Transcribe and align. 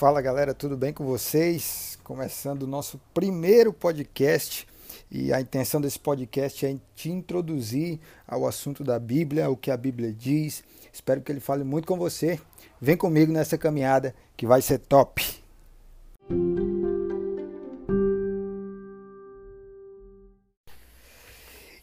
Fala 0.00 0.22
galera, 0.22 0.54
tudo 0.54 0.78
bem 0.78 0.94
com 0.94 1.04
vocês? 1.04 1.98
Começando 2.02 2.62
o 2.62 2.66
nosso 2.66 2.98
primeiro 3.12 3.70
podcast 3.70 4.66
e 5.10 5.30
a 5.30 5.38
intenção 5.42 5.78
desse 5.78 5.98
podcast 5.98 6.64
é 6.64 6.74
te 6.96 7.10
introduzir 7.10 8.00
ao 8.26 8.46
assunto 8.46 8.82
da 8.82 8.98
Bíblia, 8.98 9.50
o 9.50 9.56
que 9.58 9.70
a 9.70 9.76
Bíblia 9.76 10.10
diz. 10.10 10.64
Espero 10.90 11.20
que 11.20 11.30
ele 11.30 11.38
fale 11.38 11.64
muito 11.64 11.86
com 11.86 11.98
você. 11.98 12.40
Vem 12.80 12.96
comigo 12.96 13.30
nessa 13.30 13.58
caminhada 13.58 14.14
que 14.38 14.46
vai 14.46 14.62
ser 14.62 14.78
top. 14.78 15.22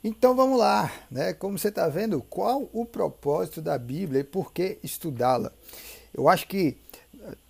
Então 0.04 0.36
vamos 0.36 0.58
lá, 0.58 0.92
né? 1.12 1.34
Como 1.34 1.56
você 1.56 1.68
está 1.68 1.88
vendo, 1.88 2.20
qual 2.24 2.68
o 2.74 2.84
propósito 2.84 3.62
da 3.62 3.78
Bíblia 3.78 4.22
e 4.22 4.24
por 4.24 4.52
que 4.52 4.80
estudá-la? 4.82 5.52
Eu 6.12 6.28
acho 6.28 6.48
que 6.48 6.78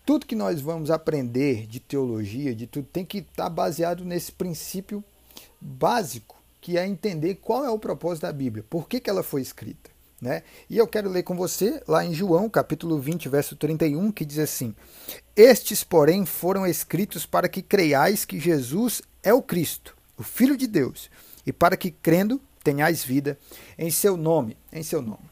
tudo 0.08 0.26
que 0.26 0.36
nós 0.38 0.62
vamos 0.62 0.89
aprender 0.89 1.68
de 1.68 1.82
teologia, 1.82 2.55
de 2.55 2.66
tudo, 2.66 2.88
tem 2.94 3.04
que 3.04 3.18
estar 3.18 3.44
tá 3.44 3.50
baseado 3.50 4.05
nesse 4.05 4.31
princípio 4.31 5.04
básico, 5.59 6.41
que 6.62 6.77
é 6.77 6.88
entender 6.88 7.36
qual 7.36 7.66
é 7.66 7.70
o 7.70 7.77
propósito 7.77 8.22
da 8.22 8.31
Bíblia, 8.31 8.64
por 8.70 8.88
que, 8.88 9.02
que 9.02 9.09
ela 9.09 9.22
foi 9.22 9.41
escrita. 9.41 9.90
Né? 10.22 10.44
E 10.70 10.78
eu 10.78 10.88
quero 10.88 11.09
ler 11.09 11.23
com 11.23 11.36
você 11.36 11.84
lá 11.86 12.05
em 12.05 12.14
João, 12.14 12.50
capítulo 12.50 12.98
20, 13.02 13.28
verso 13.28 13.58
31, 13.58 14.09
que 14.14 14.23
diz 14.23 14.40
assim: 14.40 14.73
Estes, 15.36 15.84
porém, 15.84 16.26
foram 16.26 16.66
escritos 16.66 17.26
para 17.26 17.50
que 17.50 17.62
creiais 17.62 18.23
que 18.23 18.39
Jesus 18.39 19.02
é 19.22 19.34
o 19.34 19.42
Cristo, 19.42 19.94
o 20.17 20.23
Filho 20.23 20.55
de 20.55 20.67
Deus, 20.67 21.12
e 21.45 21.52
para 21.52 21.76
que 21.76 21.92
crendo 21.92 22.39
tenhais 22.64 23.03
vida 23.03 23.38
em 23.78 23.92
seu 23.92 24.16
nome, 24.16 24.55
em 24.72 24.84
seu 24.84 25.02
nome. 25.02 25.28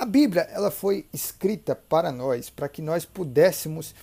A 0.00 0.06
Bíblia 0.06 0.48
ela 0.50 0.70
foi 0.70 1.04
escrita 1.12 1.76
para 1.76 2.10
nós, 2.10 2.48
para 2.48 2.70
que 2.70 2.80
nós 2.80 3.04
pudéssemos 3.04 3.94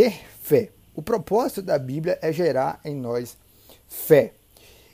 ter 0.00 0.18
fé. 0.40 0.70
O 0.94 1.02
propósito 1.02 1.60
da 1.60 1.78
Bíblia 1.78 2.18
é 2.22 2.32
gerar 2.32 2.80
em 2.82 2.94
nós 2.94 3.36
fé. 3.86 4.32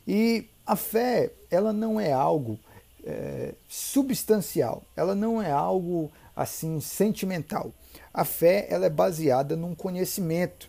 E 0.04 0.48
a 0.66 0.74
fé 0.74 1.30
ela 1.48 1.72
não 1.72 2.00
é 2.00 2.12
algo 2.12 2.58
é, 3.04 3.54
substancial, 3.68 4.82
ela 4.96 5.14
não 5.14 5.40
é 5.40 5.48
algo 5.48 6.10
assim 6.34 6.80
sentimental. 6.80 7.72
A 8.12 8.24
fé 8.24 8.66
ela 8.68 8.86
é 8.86 8.90
baseada 8.90 9.54
num 9.54 9.76
conhecimento, 9.76 10.68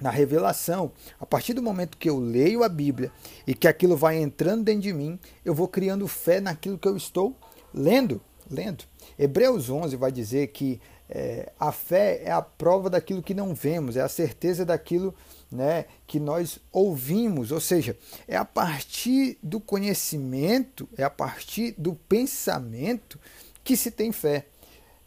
na 0.00 0.10
revelação. 0.10 0.92
A 1.18 1.26
partir 1.26 1.52
do 1.52 1.62
momento 1.62 1.98
que 1.98 2.08
eu 2.08 2.20
leio 2.20 2.62
a 2.62 2.68
Bíblia 2.68 3.10
e 3.44 3.54
que 3.54 3.66
aquilo 3.66 3.96
vai 3.96 4.18
entrando 4.18 4.62
dentro 4.62 4.82
de 4.82 4.92
mim, 4.92 5.18
eu 5.44 5.52
vou 5.52 5.66
criando 5.66 6.06
fé 6.06 6.40
naquilo 6.40 6.78
que 6.78 6.86
eu 6.86 6.96
estou 6.96 7.36
lendo 7.72 8.20
lendo. 8.50 8.84
Hebreus 9.18 9.70
11 9.70 9.96
vai 9.96 10.10
dizer 10.10 10.48
que 10.48 10.80
é, 11.08 11.52
a 11.60 11.70
fé 11.70 12.22
é 12.24 12.30
a 12.30 12.40
prova 12.40 12.88
daquilo 12.88 13.22
que 13.22 13.34
não 13.34 13.54
vemos, 13.54 13.96
é 13.96 14.00
a 14.00 14.08
certeza 14.08 14.64
daquilo 14.64 15.14
né, 15.50 15.84
que 16.06 16.18
nós 16.18 16.58
ouvimos, 16.72 17.52
ou 17.52 17.60
seja, 17.60 17.96
é 18.26 18.36
a 18.36 18.44
partir 18.44 19.38
do 19.42 19.60
conhecimento, 19.60 20.88
é 20.96 21.04
a 21.04 21.10
partir 21.10 21.74
do 21.76 21.94
pensamento 21.94 23.20
que 23.62 23.76
se 23.76 23.90
tem 23.90 24.12
fé. 24.12 24.46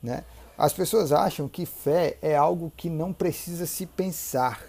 Né? 0.01 0.23
As 0.57 0.73
pessoas 0.73 1.11
acham 1.11 1.47
que 1.47 1.65
fé 1.65 2.17
é 2.21 2.35
algo 2.35 2.71
que 2.75 2.89
não 2.89 3.11
precisa 3.11 3.65
se 3.65 3.85
pensar, 3.85 4.63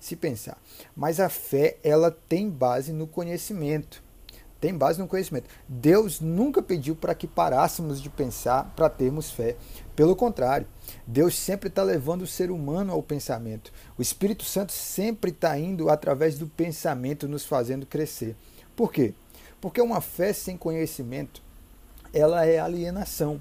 se 0.00 0.16
pensar, 0.16 0.58
mas 0.96 1.20
a 1.20 1.28
fé 1.28 1.76
ela 1.84 2.10
tem 2.10 2.48
base 2.48 2.92
no 2.92 3.06
conhecimento 3.06 4.02
tem 4.60 4.76
base 4.76 5.00
no 5.00 5.08
conhecimento. 5.08 5.48
Deus 5.66 6.20
nunca 6.20 6.60
pediu 6.60 6.94
para 6.94 7.14
que 7.14 7.26
parássemos 7.26 8.00
de 8.00 8.10
pensar 8.10 8.72
para 8.76 8.90
termos 8.90 9.30
fé. 9.30 9.56
Pelo 10.00 10.16
contrário, 10.16 10.66
Deus 11.06 11.36
sempre 11.36 11.68
está 11.68 11.82
levando 11.82 12.22
o 12.22 12.26
ser 12.26 12.50
humano 12.50 12.90
ao 12.90 13.02
pensamento. 13.02 13.70
O 13.98 14.00
Espírito 14.00 14.44
Santo 14.44 14.72
sempre 14.72 15.30
está 15.30 15.58
indo 15.58 15.90
através 15.90 16.38
do 16.38 16.46
pensamento, 16.46 17.28
nos 17.28 17.44
fazendo 17.44 17.84
crescer. 17.84 18.34
Por 18.74 18.90
quê? 18.90 19.12
Porque 19.60 19.78
uma 19.78 20.00
fé 20.00 20.32
sem 20.32 20.56
conhecimento, 20.56 21.42
ela 22.14 22.46
é 22.46 22.58
alienação. 22.58 23.38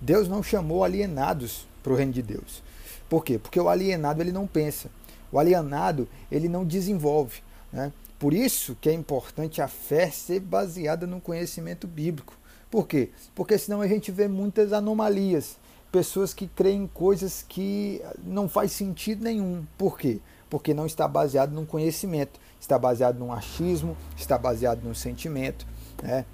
Deus 0.00 0.26
não 0.26 0.42
chamou 0.42 0.82
alienados 0.82 1.68
para 1.84 1.92
o 1.92 1.96
reino 1.96 2.12
de 2.12 2.20
Deus. 2.20 2.64
Por 3.08 3.24
quê? 3.24 3.38
Porque 3.38 3.60
o 3.60 3.68
alienado 3.68 4.20
ele 4.20 4.32
não 4.32 4.44
pensa. 4.44 4.90
O 5.30 5.38
alienado 5.38 6.08
ele 6.32 6.48
não 6.48 6.64
desenvolve. 6.64 7.42
Né? 7.72 7.92
Por 8.18 8.34
isso 8.34 8.76
que 8.80 8.88
é 8.88 8.92
importante 8.92 9.62
a 9.62 9.68
fé 9.68 10.10
ser 10.10 10.40
baseada 10.40 11.06
no 11.06 11.20
conhecimento 11.20 11.86
bíblico. 11.86 12.36
Por 12.68 12.88
quê? 12.88 13.10
Porque 13.36 13.56
senão 13.56 13.80
a 13.80 13.86
gente 13.86 14.10
vê 14.10 14.26
muitas 14.26 14.72
anomalias, 14.72 15.56
pessoas 15.90 16.34
que 16.34 16.46
creem 16.46 16.82
em 16.82 16.86
coisas 16.86 17.44
que 17.48 18.02
não 18.24 18.48
faz 18.48 18.72
sentido 18.72 19.24
nenhum. 19.24 19.64
Por 19.78 19.98
quê? 19.98 20.20
Porque 20.48 20.74
não 20.74 20.86
está 20.86 21.08
baseado 21.08 21.52
num 21.52 21.66
conhecimento, 21.66 22.38
está 22.60 22.78
baseado 22.78 23.18
num 23.18 23.32
achismo, 23.32 23.96
está 24.16 24.38
baseado 24.38 24.82
num 24.82 24.94
sentimento. 24.94 25.66
Né? 26.02 26.24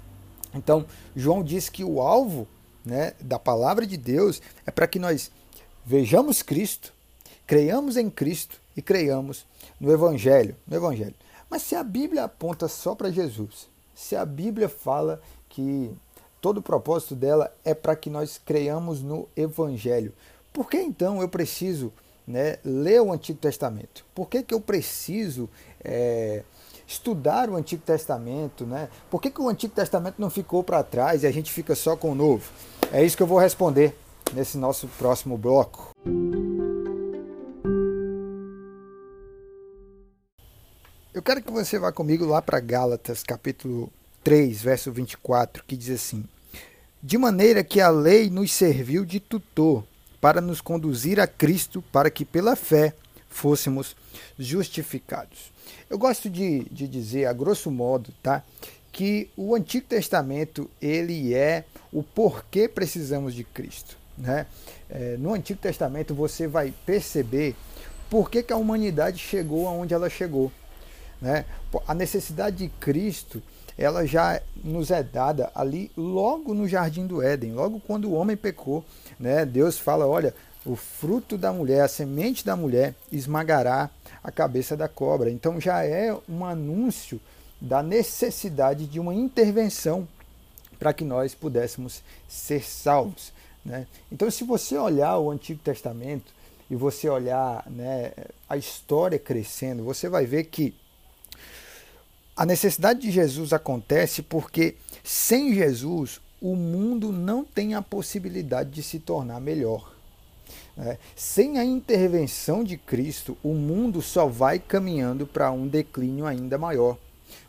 Então, 0.53 0.85
João 1.15 1.43
diz 1.43 1.69
que 1.69 1.83
o 1.83 2.01
alvo 2.01 2.47
né, 2.85 3.13
da 3.19 3.39
palavra 3.39 3.87
de 3.87 3.97
Deus 3.97 4.41
é 4.65 4.71
para 4.71 4.87
que 4.87 4.99
nós 4.99 5.31
vejamos 5.85 6.41
Cristo, 6.41 6.93
creiamos 7.47 7.97
em 7.97 8.09
Cristo 8.09 8.59
e 8.75 8.81
creiamos 8.81 9.45
no 9.79 9.91
Evangelho. 9.91 10.55
No 10.67 10.75
Evangelho. 10.75 11.15
Mas 11.49 11.61
se 11.63 11.75
a 11.75 11.83
Bíblia 11.83 12.23
aponta 12.23 12.67
só 12.67 12.95
para 12.95 13.11
Jesus, 13.11 13.67
se 13.93 14.15
a 14.15 14.25
Bíblia 14.25 14.67
fala 14.67 15.21
que 15.49 15.91
todo 16.43 16.57
o 16.57 16.61
propósito 16.61 17.15
dela 17.15 17.55
é 17.63 17.73
para 17.73 17.95
que 17.95 18.09
nós 18.09 18.37
creiamos 18.37 19.01
no 19.01 19.29
Evangelho, 19.33 20.11
por 20.51 20.69
que 20.69 20.75
então 20.75 21.21
eu 21.21 21.29
preciso 21.29 21.93
né, 22.27 22.57
ler 22.65 23.01
o 23.01 23.13
Antigo 23.13 23.39
Testamento? 23.39 24.05
Por 24.13 24.27
que, 24.27 24.43
que 24.43 24.53
eu 24.53 24.59
preciso 24.59 25.49
é, 25.81 26.43
estudar 26.85 27.49
o 27.49 27.55
Antigo 27.55 27.81
Testamento? 27.85 28.65
Né? 28.65 28.89
Por 29.09 29.21
que, 29.21 29.31
que 29.31 29.41
o 29.41 29.47
Antigo 29.47 29.73
Testamento 29.73 30.15
não 30.17 30.29
ficou 30.29 30.61
para 30.65 30.83
trás 30.83 31.23
e 31.23 31.27
a 31.27 31.31
gente 31.31 31.49
fica 31.49 31.75
só 31.75 31.95
com 31.95 32.11
o 32.11 32.15
Novo? 32.15 32.51
É 32.91 33.01
isso 33.01 33.15
que 33.15 33.23
eu 33.23 33.27
vou 33.27 33.39
responder 33.39 33.97
nesse 34.33 34.57
nosso 34.57 34.89
próximo 34.99 35.37
bloco. 35.37 35.91
Eu 41.13 41.23
quero 41.23 41.41
que 41.41 41.51
você 41.51 41.79
vá 41.79 41.89
comigo 41.93 42.25
lá 42.25 42.41
para 42.41 42.59
Gálatas, 42.59 43.23
capítulo 43.23 43.89
3, 44.25 44.61
verso 44.61 44.91
24, 44.91 45.63
que 45.65 45.77
diz 45.77 45.89
assim: 45.89 46.25
De 47.05 47.17
maneira 47.17 47.65
que 47.65 47.81
a 47.81 47.89
lei 47.89 48.29
nos 48.29 48.53
serviu 48.53 49.03
de 49.03 49.19
tutor 49.19 49.83
para 50.21 50.39
nos 50.39 50.61
conduzir 50.61 51.19
a 51.19 51.27
Cristo, 51.27 51.83
para 51.91 52.09
que 52.09 52.23
pela 52.23 52.55
fé 52.55 52.93
fôssemos 53.27 53.93
justificados. 54.39 55.51
Eu 55.89 55.97
gosto 55.97 56.29
de, 56.29 56.63
de 56.71 56.87
dizer, 56.87 57.25
a 57.25 57.33
grosso 57.33 57.69
modo, 57.69 58.13
tá? 58.23 58.41
que 58.89 59.29
o 59.35 59.53
Antigo 59.53 59.85
Testamento 59.85 60.69
ele 60.81 61.33
é 61.33 61.65
o 61.91 62.01
porquê 62.01 62.69
precisamos 62.69 63.35
de 63.35 63.43
Cristo. 63.43 63.97
Né? 64.17 64.45
É, 64.89 65.17
no 65.17 65.33
Antigo 65.33 65.59
Testamento 65.59 66.15
você 66.15 66.47
vai 66.47 66.73
perceber 66.85 67.53
por 68.09 68.31
que, 68.31 68.43
que 68.43 68.53
a 68.53 68.57
humanidade 68.57 69.17
chegou 69.17 69.67
aonde 69.67 69.93
ela 69.93 70.09
chegou. 70.09 70.49
Né? 71.21 71.43
A 71.85 71.93
necessidade 71.93 72.55
de 72.55 72.69
Cristo 72.79 73.43
ela 73.77 74.05
já 74.05 74.41
nos 74.63 74.91
é 74.91 75.01
dada 75.01 75.51
ali 75.55 75.91
logo 75.97 76.53
no 76.53 76.67
jardim 76.67 77.07
do 77.07 77.21
Éden, 77.21 77.53
logo 77.53 77.79
quando 77.79 78.05
o 78.05 78.13
homem 78.13 78.37
pecou, 78.37 78.85
né? 79.19 79.45
Deus 79.45 79.77
fala, 79.77 80.07
olha, 80.07 80.33
o 80.65 80.75
fruto 80.75 81.37
da 81.37 81.51
mulher, 81.51 81.81
a 81.81 81.87
semente 81.87 82.45
da 82.45 82.55
mulher 82.55 82.95
esmagará 83.11 83.89
a 84.23 84.31
cabeça 84.31 84.77
da 84.77 84.87
cobra. 84.87 85.29
Então 85.29 85.59
já 85.59 85.83
é 85.83 86.15
um 86.29 86.45
anúncio 86.45 87.19
da 87.59 87.83
necessidade 87.83 88.85
de 88.85 88.99
uma 88.99 89.13
intervenção 89.13 90.07
para 90.79 90.93
que 90.93 91.03
nós 91.03 91.33
pudéssemos 91.33 92.01
ser 92.27 92.63
salvos, 92.63 93.31
né? 93.63 93.87
Então 94.11 94.29
se 94.29 94.43
você 94.43 94.77
olhar 94.77 95.17
o 95.17 95.31
Antigo 95.31 95.59
Testamento 95.63 96.33
e 96.69 96.75
você 96.75 97.09
olhar 97.09 97.63
né, 97.69 98.11
a 98.49 98.57
história 98.57 99.19
crescendo, 99.19 99.83
você 99.83 100.09
vai 100.09 100.25
ver 100.25 100.45
que 100.45 100.73
a 102.35 102.45
necessidade 102.45 103.01
de 103.01 103.11
Jesus 103.11 103.53
acontece 103.53 104.21
porque 104.21 104.75
sem 105.03 105.53
Jesus 105.53 106.19
o 106.41 106.55
mundo 106.55 107.11
não 107.11 107.43
tem 107.45 107.73
a 107.75 107.81
possibilidade 107.81 108.71
de 108.71 108.83
se 108.83 108.99
tornar 108.99 109.39
melhor. 109.39 109.93
É, 110.77 110.97
sem 111.15 111.59
a 111.59 111.63
intervenção 111.63 112.63
de 112.63 112.77
Cristo, 112.77 113.37
o 113.43 113.53
mundo 113.53 114.01
só 114.01 114.25
vai 114.25 114.57
caminhando 114.59 115.27
para 115.27 115.51
um 115.51 115.67
declínio 115.67 116.25
ainda 116.25 116.57
maior. 116.57 116.97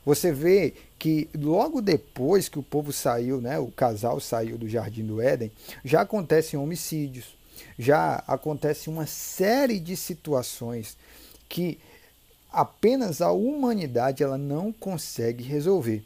Você 0.04 0.30
vê 0.30 0.74
que 0.98 1.28
logo 1.34 1.80
depois 1.80 2.48
que 2.48 2.58
o 2.58 2.62
povo 2.62 2.92
saiu, 2.92 3.40
né, 3.40 3.58
o 3.58 3.68
casal 3.68 4.20
saiu 4.20 4.58
do 4.58 4.68
Jardim 4.68 5.04
do 5.04 5.20
Éden, 5.20 5.50
já 5.84 6.02
acontecem 6.02 6.58
homicídios, 6.58 7.36
já 7.78 8.22
acontece 8.26 8.90
uma 8.90 9.06
série 9.06 9.80
de 9.80 9.96
situações 9.96 10.96
que 11.48 11.78
apenas 12.54 13.20
a 13.20 13.32
humanidade 13.32 14.22
ela 14.22 14.38
não 14.38 14.72
consegue 14.72 15.42
resolver. 15.42 16.04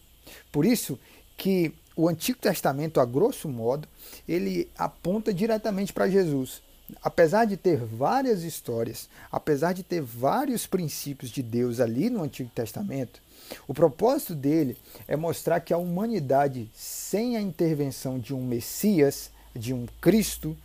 Por 0.51 0.65
isso 0.65 0.99
que 1.37 1.73
o 1.95 2.09
Antigo 2.09 2.39
Testamento, 2.39 3.01
a 3.01 3.05
grosso 3.05 3.49
modo, 3.49 3.87
ele 4.27 4.69
aponta 4.77 5.33
diretamente 5.33 5.93
para 5.93 6.09
Jesus. 6.09 6.63
apesar 7.03 7.45
de 7.45 7.55
ter 7.55 7.77
várias 7.77 8.43
histórias, 8.43 9.11
apesar 9.31 9.75
de 9.75 9.83
ter 9.83 10.01
vários 10.01 10.67
princípios 10.67 11.31
de 11.31 11.43
Deus 11.43 11.81
ali 11.81 12.09
no 12.09 12.23
Antigo 12.23 12.51
Testamento, 12.55 13.21
o 13.67 13.75
propósito 13.75 14.35
dele 14.35 14.75
é 15.07 15.15
mostrar 15.15 15.61
que 15.61 15.75
a 15.75 15.77
humanidade, 15.77 16.71
sem 16.75 17.37
a 17.37 17.43
intervenção 17.43 18.19
de 18.19 18.33
um 18.33 18.43
Messias, 18.43 19.31
de 19.55 19.75
um 19.75 19.87
Cristo, 20.01 20.57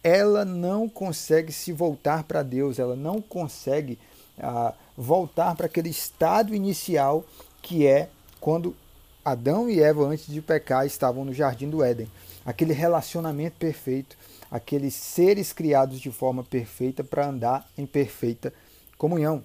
ela 0.00 0.44
não 0.44 0.88
consegue 0.88 1.50
se 1.50 1.72
voltar 1.72 2.22
para 2.22 2.44
Deus, 2.44 2.78
ela 2.78 2.94
não 2.94 3.20
consegue 3.20 3.98
ah, 4.38 4.74
voltar 4.96 5.54
para 5.54 5.66
aquele 5.66 5.88
estado 5.88 6.54
inicial 6.54 7.24
que 7.62 7.86
é 7.86 8.08
quando 8.40 8.76
Adão 9.24 9.70
e 9.70 9.80
Eva, 9.80 10.04
antes 10.04 10.26
de 10.26 10.42
pecar, 10.42 10.86
estavam 10.86 11.24
no 11.24 11.32
jardim 11.32 11.68
do 11.70 11.82
Éden. 11.82 12.10
Aquele 12.44 12.74
relacionamento 12.74 13.56
perfeito, 13.58 14.16
aqueles 14.50 14.94
seres 14.94 15.52
criados 15.52 15.98
de 15.98 16.10
forma 16.10 16.44
perfeita 16.44 17.02
para 17.02 17.26
andar 17.26 17.66
em 17.76 17.86
perfeita 17.86 18.52
comunhão. 18.98 19.42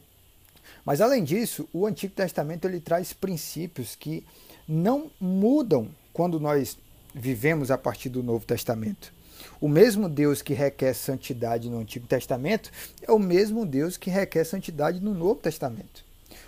Mas 0.84 1.00
além 1.00 1.24
disso, 1.24 1.68
o 1.72 1.88
Antigo 1.88 2.14
Testamento 2.14 2.68
ele 2.68 2.82
traz 2.82 3.14
princípios 3.14 3.96
que 3.96 4.26
não 4.68 5.10
mudam 5.20 5.90
quando 6.12 6.40
nós 6.40 6.78
vivemos 7.16 7.72
a 7.72 7.78
partir 7.78 8.10
do 8.10 8.22
Novo 8.22 8.46
Testamento. 8.46 9.14
O 9.62 9.68
mesmo 9.68 10.08
Deus 10.08 10.42
que 10.42 10.54
requer 10.54 10.94
santidade 10.94 11.70
no 11.70 11.80
Antigo 11.80 12.08
Testamento 12.08 12.72
é 13.02 13.12
o 13.12 13.20
mesmo 13.20 13.66
Deus 13.66 13.98
que 13.98 14.10
requer 14.10 14.46
santidade 14.46 15.00
no 15.00 15.14
Novo 15.14 15.36
Testamento. 15.36 16.04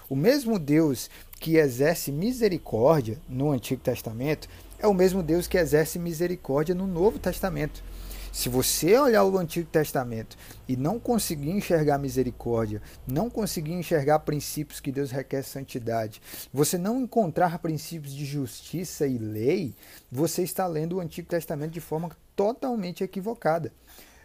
O 0.10 0.16
mesmo 0.16 0.60
Deus 0.60 1.10
que 1.40 1.58
exerce 1.58 2.12
misericórdia 2.12 3.18
no 3.28 3.52
Antigo 3.52 3.82
Testamento 3.82 4.48
é 4.80 4.88
o 4.88 4.94
mesmo 4.94 5.22
Deus 5.24 5.48
que 5.48 5.58
exerce 5.58 6.00
misericórdia 6.00 6.76
no 6.76 6.88
Novo 6.88 7.20
Testamento. 7.20 7.84
Se 8.32 8.48
você 8.48 8.98
olhar 8.98 9.26
o 9.26 9.38
Antigo 9.38 9.70
Testamento 9.70 10.38
e 10.66 10.78
não 10.78 10.98
conseguir 10.98 11.52
enxergar 11.52 11.98
misericórdia, 11.98 12.82
não 13.06 13.30
conseguir 13.30 13.74
enxergar 13.74 14.20
princípios 14.20 14.80
que 14.80 14.90
Deus 14.90 15.12
requer 15.12 15.44
santidade, 15.44 16.22
você 16.54 16.78
não 16.78 17.02
encontrar 17.02 17.60
princípios 17.60 18.14
de 18.14 18.24
justiça 18.24 19.06
e 19.06 19.18
lei, 19.18 19.76
você 20.10 20.44
está 20.44 20.66
lendo 20.66 20.96
o 20.96 21.00
Antigo 21.02 21.28
Testamento 21.28 21.72
de 21.72 21.82
forma 21.82 22.10
totalmente 22.34 23.04
equivocada. 23.04 23.74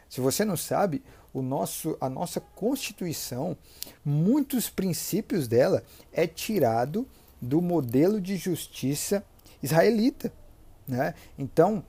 Se 0.08 0.20
você 0.20 0.44
não 0.44 0.56
sabe, 0.56 1.02
o 1.34 1.42
nosso, 1.42 1.96
a 2.00 2.08
nossa 2.08 2.40
Constituição, 2.40 3.56
muitos 4.04 4.70
princípios 4.70 5.48
dela 5.48 5.82
é 6.12 6.28
tirado 6.28 7.08
do 7.42 7.60
modelo 7.60 8.20
de 8.20 8.36
justiça 8.36 9.24
israelita. 9.60 10.32
Né? 10.86 11.12
Então, 11.36 11.84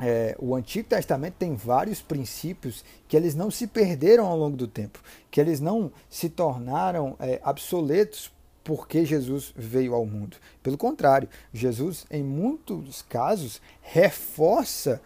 é, 0.00 0.36
o 0.38 0.54
Antigo 0.54 0.88
Testamento 0.88 1.34
tem 1.38 1.54
vários 1.54 2.02
princípios 2.02 2.84
que 3.08 3.16
eles 3.16 3.34
não 3.34 3.50
se 3.50 3.66
perderam 3.66 4.26
ao 4.26 4.36
longo 4.36 4.56
do 4.56 4.68
tempo, 4.68 5.02
que 5.30 5.40
eles 5.40 5.60
não 5.60 5.90
se 6.10 6.28
tornaram 6.28 7.16
é, 7.18 7.40
obsoletos 7.44 8.30
porque 8.62 9.04
Jesus 9.04 9.54
veio 9.56 9.94
ao 9.94 10.04
mundo. 10.04 10.36
Pelo 10.62 10.76
contrário, 10.76 11.28
Jesus, 11.52 12.04
em 12.10 12.22
muitos 12.22 13.00
casos, 13.02 13.62
reforça 13.80 15.00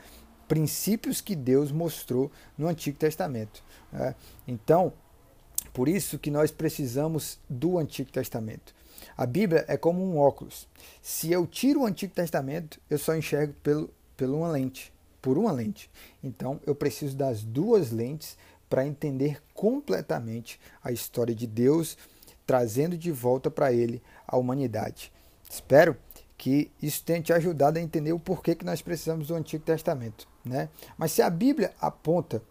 princípios 0.49 1.21
que 1.21 1.37
Deus 1.37 1.71
mostrou 1.71 2.33
no 2.57 2.67
Antigo 2.67 2.99
Testamento. 2.99 3.63
Né? 3.93 4.15
Então, 4.49 4.93
por 5.73 5.89
isso 5.89 6.19
que 6.19 6.31
nós 6.31 6.51
precisamos 6.51 7.39
do 7.49 7.79
Antigo 7.79 8.11
Testamento. 8.11 8.75
A 9.17 9.27
Bíblia 9.27 9.65
é 9.69 9.77
como 9.77 10.03
um 10.03 10.19
óculos. 10.19 10.67
Se 11.03 11.31
eu 11.31 11.47
tiro 11.47 11.83
o 11.83 11.87
Antigo 11.87 12.15
Testamento, 12.15 12.81
eu 12.89 12.99
só 12.99 13.15
enxergo 13.15 13.53
pelo 13.63 13.91
por 14.27 14.37
uma 14.37 14.49
lente, 14.49 14.93
por 15.23 15.39
uma 15.39 15.53
lente. 15.53 15.91
Então 16.23 16.61
eu 16.67 16.75
preciso 16.75 17.17
das 17.17 17.43
duas 17.43 17.91
lentes 17.91 18.37
para 18.69 18.87
entender 18.87 19.43
completamente 19.55 20.61
a 20.83 20.93
história 20.93 21.35
de 21.35 21.47
Deus, 21.47 21.97
trazendo 22.47 22.97
de 22.97 23.11
volta 23.11 23.51
para 23.51 23.73
ele 23.73 24.03
a 24.27 24.37
humanidade. 24.37 25.13
Espero 25.49 25.97
que 26.37 26.71
isso 26.81 27.03
tenha 27.05 27.21
te 27.21 27.33
ajudado 27.33 27.79
a 27.79 27.83
entender 27.83 28.13
o 28.13 28.19
porquê 28.19 28.55
que 28.55 28.65
nós 28.65 28.81
precisamos 28.81 29.29
do 29.29 29.35
Antigo 29.35 29.65
Testamento. 29.65 30.29
Né? 30.45 30.69
Mas 30.97 31.13
se 31.13 31.23
a 31.23 31.29
Bíblia 31.29 31.73
aponta 31.81 32.43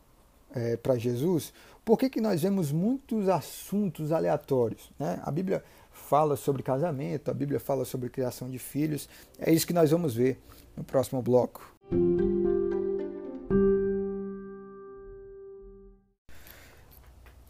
é, 0.53 0.75
para 0.75 0.97
Jesus, 0.97 1.53
por 1.85 1.97
que, 1.97 2.09
que 2.09 2.21
nós 2.21 2.41
vemos 2.41 2.71
muitos 2.71 3.29
assuntos 3.29 4.11
aleatórios? 4.11 4.91
Né? 4.99 5.19
A 5.23 5.31
Bíblia 5.31 5.63
fala 5.99 6.35
sobre 6.35 6.63
casamento, 6.63 7.29
a 7.29 7.33
Bíblia 7.33 7.59
fala 7.59 7.85
sobre 7.85 8.09
criação 8.09 8.49
de 8.49 8.57
filhos. 8.57 9.07
É 9.37 9.51
isso 9.51 9.67
que 9.67 9.73
nós 9.73 9.91
vamos 9.91 10.15
ver 10.15 10.39
no 10.75 10.83
próximo 10.83 11.21
bloco. 11.21 11.61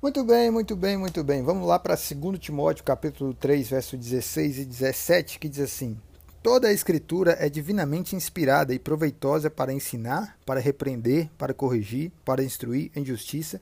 Muito 0.01 0.23
bem, 0.23 0.49
muito 0.49 0.75
bem, 0.75 0.97
muito 0.97 1.23
bem. 1.23 1.43
Vamos 1.43 1.67
lá 1.67 1.77
para 1.77 1.95
2 1.95 2.39
Timóteo, 2.39 2.83
capítulo 2.83 3.33
3, 3.33 3.69
verso 3.69 3.97
16 3.97 4.59
e 4.59 4.65
17, 4.65 5.37
que 5.37 5.49
diz 5.49 5.59
assim: 5.59 5.97
Toda 6.41 6.69
a 6.69 6.73
escritura 6.73 7.35
é 7.37 7.49
divinamente 7.49 8.15
inspirada 8.15 8.73
e 8.73 8.79
proveitosa 8.79 9.49
para 9.49 9.73
ensinar, 9.73 10.37
para 10.45 10.61
repreender, 10.61 11.29
para 11.37 11.53
corrigir, 11.53 12.13
para 12.23 12.41
instruir 12.41 12.89
em 12.95 13.03
justiça, 13.03 13.59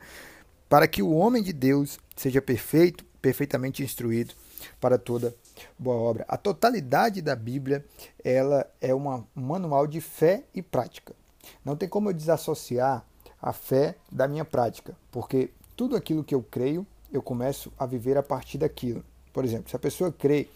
para 0.69 0.87
que 0.87 1.01
o 1.01 1.11
homem 1.11 1.41
de 1.41 1.51
Deus 1.51 1.99
seja 2.15 2.39
perfeito, 2.39 3.03
perfeitamente 3.19 3.83
instruído 3.83 4.35
para 4.79 4.97
toda 4.97 5.35
boa 5.77 5.95
obra. 5.97 6.25
A 6.27 6.37
totalidade 6.37 7.21
da 7.21 7.35
Bíblia 7.35 7.85
ela 8.23 8.65
é 8.81 8.93
uma, 8.93 9.25
um 9.35 9.41
manual 9.41 9.87
de 9.87 10.01
fé 10.01 10.43
e 10.53 10.61
prática. 10.61 11.15
Não 11.63 11.75
tem 11.75 11.87
como 11.87 12.09
eu 12.09 12.13
desassociar 12.13 13.05
a 13.41 13.53
fé 13.53 13.95
da 14.11 14.27
minha 14.27 14.43
prática, 14.43 14.95
porque 15.11 15.51
tudo 15.75 15.95
aquilo 15.95 16.23
que 16.23 16.33
eu 16.33 16.43
creio, 16.43 16.85
eu 17.11 17.21
começo 17.21 17.71
a 17.77 17.85
viver 17.85 18.17
a 18.17 18.23
partir 18.23 18.57
daquilo. 18.57 19.03
Por 19.31 19.45
exemplo, 19.45 19.69
se 19.69 19.75
a 19.75 19.79
pessoa 19.79 20.11
crê 20.11 20.47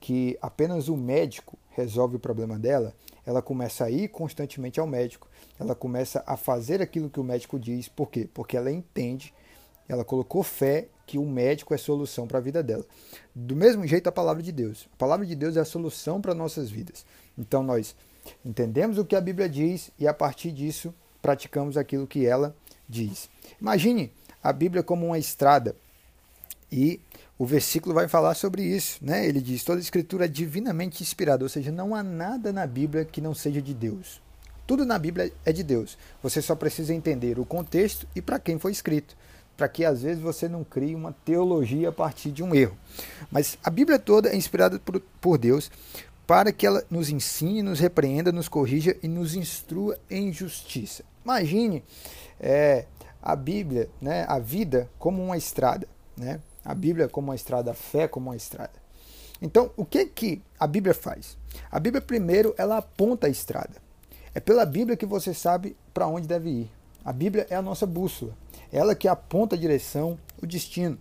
que 0.00 0.36
apenas 0.42 0.88
o 0.88 0.96
médico 0.96 1.56
resolve 1.70 2.16
o 2.16 2.20
problema 2.20 2.58
dela, 2.58 2.92
ela 3.24 3.40
começa 3.40 3.84
a 3.84 3.90
ir 3.90 4.08
constantemente 4.08 4.78
ao 4.78 4.86
médico, 4.86 5.28
ela 5.58 5.74
começa 5.74 6.22
a 6.26 6.36
fazer 6.36 6.82
aquilo 6.82 7.08
que 7.08 7.20
o 7.20 7.24
médico 7.24 7.58
diz. 7.58 7.88
Por 7.88 8.10
quê? 8.10 8.28
Porque 8.34 8.56
ela 8.56 8.70
entende, 8.70 9.32
ela 9.88 10.04
colocou 10.04 10.42
fé 10.42 10.88
que 11.06 11.18
o 11.18 11.24
médico 11.24 11.74
é 11.74 11.76
solução 11.76 12.26
para 12.26 12.38
a 12.38 12.40
vida 12.40 12.62
dela. 12.62 12.84
Do 13.34 13.54
mesmo 13.54 13.86
jeito, 13.86 14.08
a 14.08 14.12
palavra 14.12 14.42
de 14.42 14.52
Deus. 14.52 14.88
A 14.94 14.96
palavra 14.96 15.26
de 15.26 15.34
Deus 15.34 15.56
é 15.56 15.60
a 15.60 15.64
solução 15.64 16.20
para 16.20 16.34
nossas 16.34 16.70
vidas. 16.70 17.04
Então, 17.36 17.62
nós 17.62 17.94
entendemos 18.44 18.96
o 18.96 19.04
que 19.04 19.16
a 19.16 19.20
Bíblia 19.20 19.48
diz 19.48 19.90
e, 19.98 20.08
a 20.08 20.14
partir 20.14 20.50
disso, 20.50 20.94
praticamos 21.20 21.76
aquilo 21.76 22.06
que 22.06 22.26
ela 22.26 22.56
diz. 22.88 23.28
Imagine 23.60 24.10
a 24.42 24.52
Bíblia 24.52 24.82
como 24.82 25.06
uma 25.06 25.18
estrada 25.18 25.76
e 26.70 27.00
o 27.38 27.44
versículo 27.44 27.94
vai 27.94 28.08
falar 28.08 28.34
sobre 28.34 28.62
isso. 28.62 28.98
Né? 29.02 29.26
Ele 29.26 29.40
diz: 29.40 29.62
toda 29.64 29.78
a 29.78 29.82
escritura 29.82 30.24
é 30.24 30.28
divinamente 30.28 31.02
inspirada, 31.02 31.44
ou 31.44 31.48
seja, 31.48 31.70
não 31.70 31.94
há 31.94 32.02
nada 32.02 32.52
na 32.52 32.66
Bíblia 32.66 33.04
que 33.04 33.20
não 33.20 33.34
seja 33.34 33.60
de 33.60 33.74
Deus. 33.74 34.22
Tudo 34.66 34.84
na 34.84 34.98
Bíblia 34.98 35.30
é 35.44 35.52
de 35.52 35.62
Deus. 35.62 35.98
Você 36.22 36.40
só 36.40 36.54
precisa 36.54 36.94
entender 36.94 37.38
o 37.38 37.44
contexto 37.44 38.06
e 38.16 38.22
para 38.22 38.38
quem 38.38 38.58
foi 38.58 38.72
escrito 38.72 39.14
para 39.56 39.68
que 39.68 39.84
às 39.84 40.02
vezes 40.02 40.22
você 40.22 40.48
não 40.48 40.64
crie 40.64 40.94
uma 40.94 41.14
teologia 41.24 41.88
a 41.88 41.92
partir 41.92 42.30
de 42.32 42.42
um 42.42 42.54
erro. 42.54 42.76
Mas 43.30 43.58
a 43.62 43.70
Bíblia 43.70 43.98
toda 43.98 44.28
é 44.28 44.36
inspirada 44.36 44.78
por, 44.78 45.00
por 45.20 45.38
Deus 45.38 45.70
para 46.26 46.52
que 46.52 46.66
ela 46.66 46.82
nos 46.90 47.10
ensine, 47.10 47.62
nos 47.62 47.80
repreenda, 47.80 48.32
nos 48.32 48.48
corrija 48.48 48.96
e 49.02 49.08
nos 49.08 49.34
instrua 49.34 49.98
em 50.10 50.32
justiça. 50.32 51.04
Imagine 51.24 51.84
é, 52.40 52.86
a 53.22 53.36
Bíblia, 53.36 53.88
né, 54.00 54.24
a 54.28 54.38
vida 54.38 54.88
como 54.98 55.22
uma 55.22 55.36
estrada, 55.36 55.86
né? 56.16 56.40
A 56.64 56.74
Bíblia 56.74 57.08
como 57.08 57.28
uma 57.28 57.34
estrada, 57.34 57.72
a 57.72 57.74
fé 57.74 58.08
como 58.08 58.30
uma 58.30 58.36
estrada. 58.36 58.72
Então, 59.40 59.70
o 59.76 59.84
que 59.84 60.06
que 60.06 60.42
a 60.58 60.66
Bíblia 60.66 60.94
faz? 60.94 61.36
A 61.70 61.78
Bíblia 61.78 62.00
primeiro 62.00 62.54
ela 62.56 62.78
aponta 62.78 63.26
a 63.26 63.30
estrada. 63.30 63.82
É 64.34 64.40
pela 64.40 64.64
Bíblia 64.64 64.96
que 64.96 65.04
você 65.04 65.34
sabe 65.34 65.76
para 65.92 66.06
onde 66.06 66.26
deve 66.26 66.48
ir. 66.48 66.70
A 67.04 67.12
Bíblia 67.12 67.46
é 67.50 67.54
a 67.54 67.62
nossa 67.62 67.86
bússola, 67.86 68.32
ela 68.74 68.94
que 68.96 69.06
aponta 69.06 69.54
a 69.54 69.58
direção, 69.58 70.18
o 70.42 70.46
destino. 70.46 70.98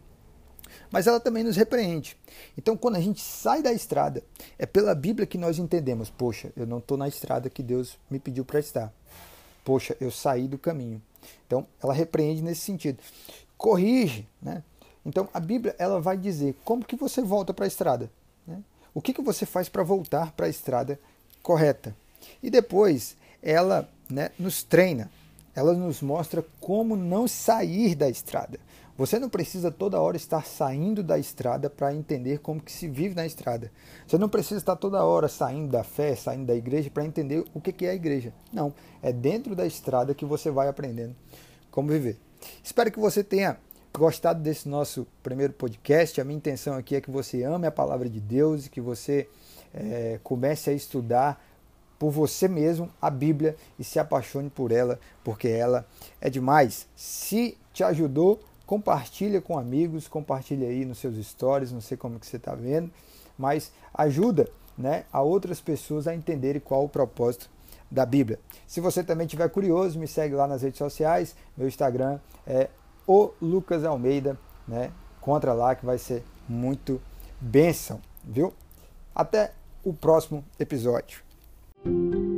Mas 0.91 1.07
ela 1.07 1.19
também 1.19 1.43
nos 1.43 1.55
repreende. 1.55 2.15
Então, 2.55 2.77
quando 2.77 2.97
a 2.97 3.01
gente 3.01 3.19
sai 3.19 3.63
da 3.63 3.73
estrada, 3.73 4.23
é 4.59 4.65
pela 4.67 4.93
Bíblia 4.93 5.25
que 5.25 5.39
nós 5.39 5.57
entendemos: 5.57 6.07
poxa, 6.07 6.53
eu 6.55 6.67
não 6.67 6.77
estou 6.77 6.95
na 6.95 7.07
estrada 7.07 7.49
que 7.49 7.63
Deus 7.63 7.97
me 8.11 8.19
pediu 8.19 8.45
para 8.45 8.59
estar. 8.59 8.93
Poxa, 9.65 9.97
eu 9.99 10.11
saí 10.11 10.47
do 10.47 10.59
caminho. 10.59 11.01
Então, 11.47 11.65
ela 11.81 11.93
repreende 11.93 12.43
nesse 12.43 12.61
sentido. 12.61 12.99
Corrige, 13.57 14.27
né? 14.39 14.63
Então, 15.03 15.27
a 15.33 15.39
Bíblia 15.39 15.75
ela 15.79 15.99
vai 15.99 16.15
dizer 16.15 16.55
como 16.63 16.85
que 16.85 16.95
você 16.95 17.23
volta 17.23 17.55
para 17.55 17.65
a 17.65 17.67
estrada. 17.67 18.11
Né? 18.45 18.61
O 18.93 19.01
que, 19.01 19.13
que 19.13 19.21
você 19.21 19.47
faz 19.47 19.67
para 19.67 19.81
voltar 19.81 20.31
para 20.33 20.45
a 20.45 20.49
estrada 20.49 20.99
correta. 21.41 21.95
E 22.41 22.49
depois, 22.51 23.17
ela 23.41 23.89
né, 24.09 24.29
nos 24.37 24.61
treina 24.63 25.09
ela 25.55 25.73
nos 25.73 26.01
mostra 26.01 26.43
como 26.59 26.95
não 26.95 27.27
sair 27.27 27.95
da 27.95 28.09
estrada. 28.09 28.59
Você 28.95 29.17
não 29.17 29.27
precisa 29.27 29.71
toda 29.71 29.99
hora 29.99 30.15
estar 30.15 30.45
saindo 30.45 31.01
da 31.01 31.17
estrada 31.17 31.67
para 31.67 31.93
entender 31.93 32.39
como 32.39 32.61
que 32.61 32.71
se 32.71 32.87
vive 32.87 33.15
na 33.15 33.25
estrada. 33.25 33.71
Você 34.07 34.19
não 34.19 34.29
precisa 34.29 34.59
estar 34.59 34.75
toda 34.75 35.03
hora 35.03 35.27
saindo 35.27 35.71
da 35.71 35.83
fé, 35.83 36.15
saindo 36.15 36.45
da 36.45 36.55
igreja 36.55 36.91
para 36.91 37.03
entender 37.03 37.43
o 37.55 37.59
que 37.59 37.85
é 37.85 37.89
a 37.89 37.95
igreja. 37.95 38.31
Não, 38.51 38.71
é 39.01 39.11
dentro 39.11 39.55
da 39.55 39.65
estrada 39.65 40.13
que 40.13 40.25
você 40.25 40.51
vai 40.51 40.67
aprendendo 40.67 41.15
como 41.71 41.89
viver. 41.89 42.19
Espero 42.63 42.91
que 42.91 42.99
você 42.99 43.23
tenha 43.23 43.57
gostado 43.91 44.41
desse 44.41 44.69
nosso 44.69 45.07
primeiro 45.23 45.53
podcast. 45.53 46.21
A 46.21 46.23
minha 46.23 46.37
intenção 46.37 46.75
aqui 46.75 46.95
é 46.95 47.01
que 47.01 47.09
você 47.09 47.43
ame 47.43 47.65
a 47.65 47.71
palavra 47.71 48.07
de 48.07 48.19
Deus 48.19 48.67
e 48.67 48.69
que 48.69 48.81
você 48.81 49.27
é, 49.73 50.19
comece 50.23 50.69
a 50.69 50.73
estudar 50.73 51.43
por 52.03 52.11
você 52.11 52.49
mesmo 52.49 52.89
a 53.01 53.09
Bíblia 53.09 53.55
e 53.79 53.83
se 53.85 53.97
apaixone 53.97 54.49
por 54.49 54.73
ela, 54.73 54.99
porque 55.23 55.47
ela 55.47 55.87
é 56.19 56.29
demais. 56.29 56.85
Se 56.97 57.57
te 57.71 57.81
ajudou, 57.81 58.41
compartilha 58.65 59.39
com 59.39 59.57
amigos, 59.57 60.05
compartilha 60.09 60.67
aí 60.67 60.83
nos 60.83 60.97
seus 60.97 61.15
stories, 61.25 61.71
não 61.71 61.79
sei 61.79 61.95
como 61.95 62.19
que 62.19 62.27
você 62.27 62.35
está 62.35 62.53
vendo, 62.55 62.91
mas 63.37 63.71
ajuda 63.93 64.49
né, 64.77 65.05
a 65.13 65.21
outras 65.21 65.61
pessoas 65.61 66.05
a 66.05 66.13
entenderem 66.13 66.59
qual 66.59 66.83
o 66.83 66.89
propósito 66.89 67.49
da 67.89 68.05
Bíblia. 68.05 68.37
Se 68.67 68.81
você 68.81 69.01
também 69.01 69.25
estiver 69.25 69.47
curioso, 69.47 69.97
me 69.97 70.05
segue 70.05 70.35
lá 70.35 70.45
nas 70.45 70.61
redes 70.61 70.79
sociais. 70.79 71.33
Meu 71.55 71.69
Instagram 71.69 72.19
é 72.45 72.69
o 73.07 73.31
Lucas 73.41 73.85
Almeida, 73.85 74.37
né? 74.67 74.91
Contra 75.21 75.53
lá 75.53 75.73
que 75.73 75.85
vai 75.85 75.97
ser 75.97 76.21
muito 76.49 77.01
bênção, 77.39 78.01
viu? 78.25 78.53
Até 79.15 79.53
o 79.85 79.93
próximo 79.93 80.43
episódio. 80.59 81.23
Thank 81.85 82.13
you. 82.13 82.32